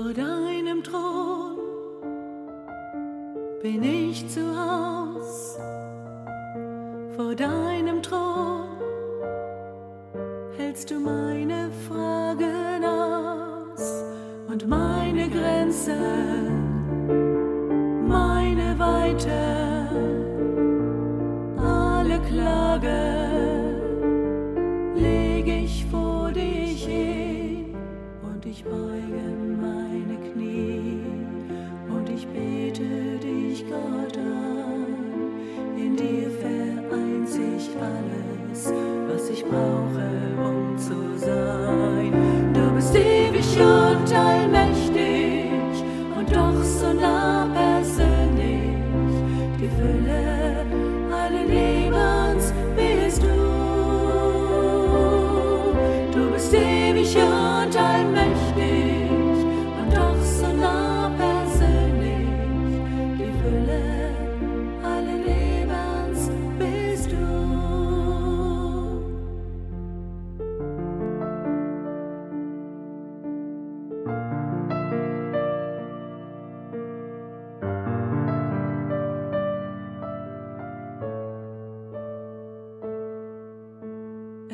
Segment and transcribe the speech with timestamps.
[0.00, 1.58] Vor deinem Thron
[3.60, 5.58] bin ich zu Haus.
[7.16, 8.68] Vor deinem Thron
[10.56, 14.04] hältst du meine Fragen aus
[14.46, 15.98] und meine Grenzen,
[18.06, 19.88] meine Weite,
[21.56, 23.18] alle Klagen.
[28.50, 29.37] ich beuge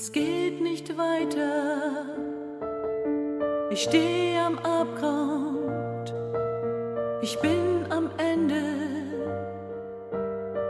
[0.00, 2.06] Es geht nicht weiter.
[3.72, 6.14] Ich stehe am Abgrund.
[7.20, 8.62] Ich bin am Ende.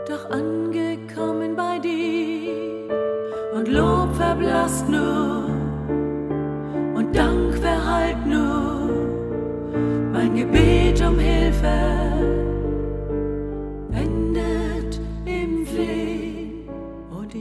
[0.07, 2.89] Doch angekommen bei dir.
[3.53, 5.45] Und Lob verblasst nur.
[6.95, 8.89] Und Dank verhallt nur.
[10.11, 11.77] Mein Gebet um Hilfe
[13.93, 16.67] endet im Flehen.
[17.11, 17.35] Und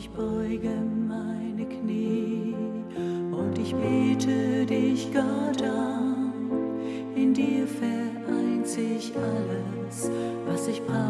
[3.68, 6.32] ich bete dich, Gott, an.
[7.14, 10.10] In dir vereint sich alles,
[10.46, 11.07] was ich brauche,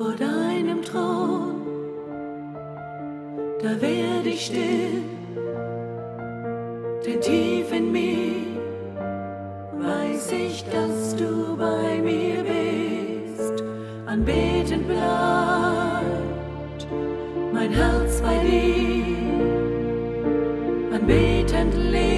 [0.00, 1.60] Vor deinem Thron,
[3.62, 5.02] da werde ich still,
[7.04, 8.46] denn tief in mir
[9.78, 13.62] weiß ich, dass du bei mir bist.
[14.06, 16.86] Anbetend bleibt
[17.52, 19.04] mein Herz bei dir.
[20.94, 22.09] Anbetend lebe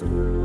[0.00, 0.37] Thank you.